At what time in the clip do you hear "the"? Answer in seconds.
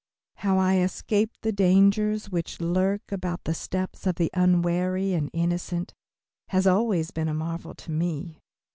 1.43-1.51, 3.43-3.53, 4.15-4.31